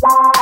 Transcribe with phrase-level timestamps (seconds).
[0.00, 0.40] Bye.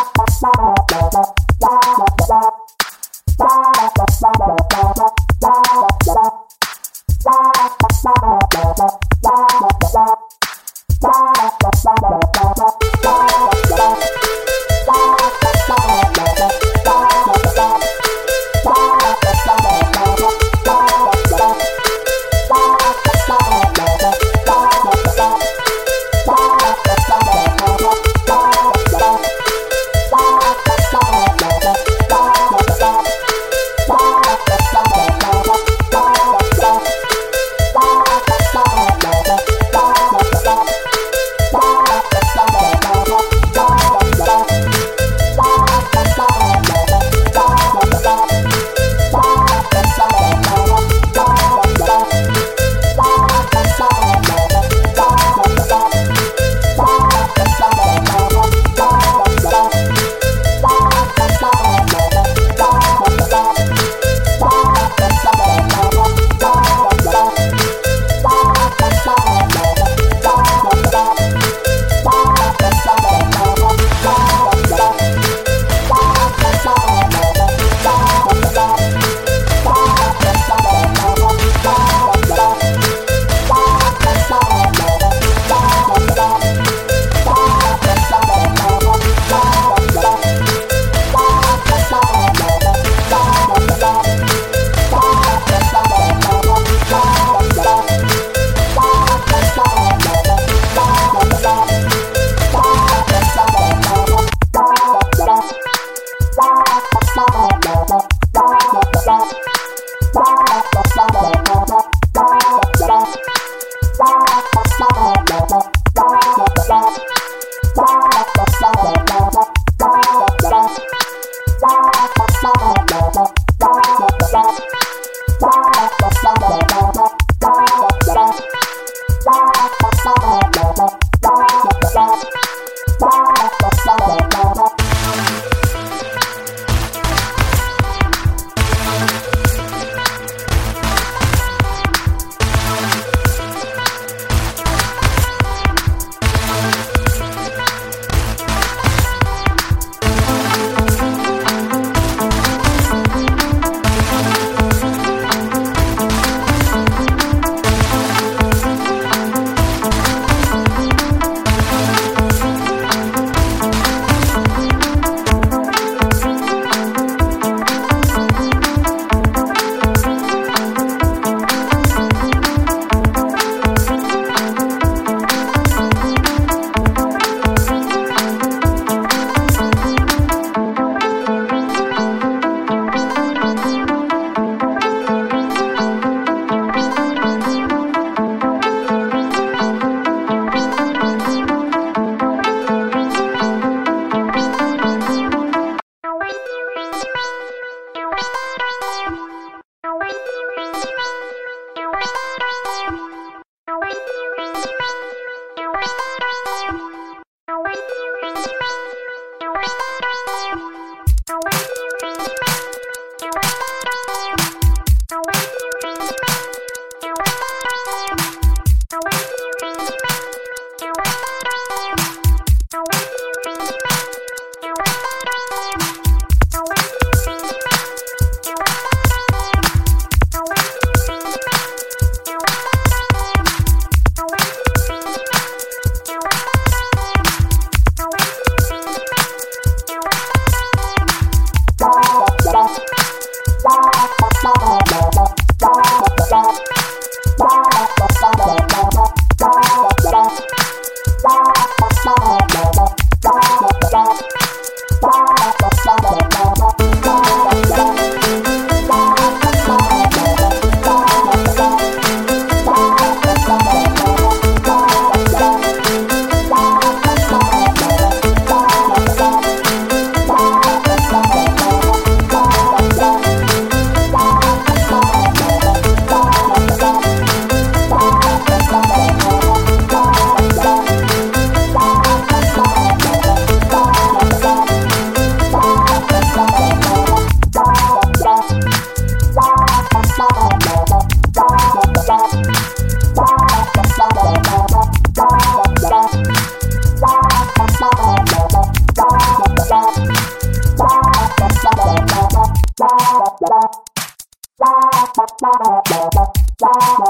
[107.18, 107.67] Música